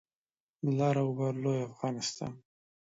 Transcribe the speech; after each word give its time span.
لر 0.77 0.95
او 1.03 1.09
بر 1.17 1.33
لوی 1.43 1.59
افغانستان 1.69 2.33